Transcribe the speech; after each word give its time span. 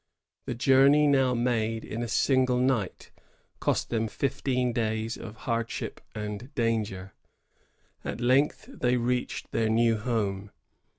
The 0.45 0.55
journey 0.55 1.05
now 1.05 1.35
made 1.35 1.85
in 1.85 2.01
a 2.01 2.07
single 2.07 2.57
night 2.57 3.11
cost 3.59 3.91
them 3.91 4.07
fifteen 4.07 4.73
days 4.73 5.15
of 5.15 5.35
hardship 5.45 6.01
and 6.15 6.51
danger. 6.55 7.13
At 8.03 8.19
length 8.19 8.65
they 8.67 8.97
reached 8.97 9.51
their 9.51 9.69
new 9.69 9.97
home. 9.99 10.49